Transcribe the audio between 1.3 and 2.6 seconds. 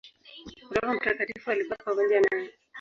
alikuwa pamoja naye.